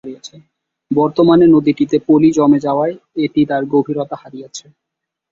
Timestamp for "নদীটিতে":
1.47-1.97